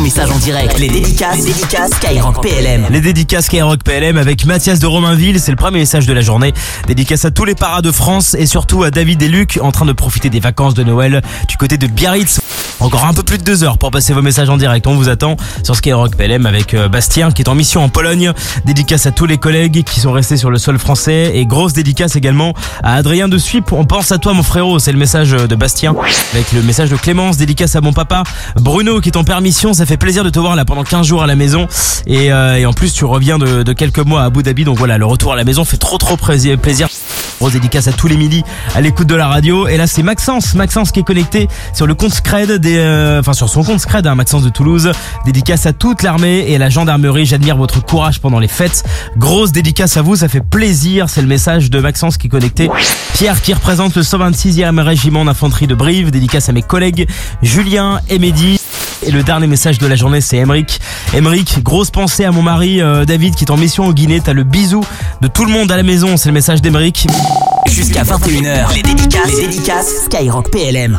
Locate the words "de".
4.78-4.86, 6.06-6.12, 7.82-7.92, 9.84-9.92, 10.74-10.84, 11.76-11.86, 13.36-13.42, 23.28-23.36, 25.32-25.54, 26.88-26.96, 30.24-30.30, 33.38-33.62, 33.62-33.72, 39.06-39.14, 44.42-44.50, 51.70-51.80, 55.66-55.74, 59.78-59.86, 65.20-65.28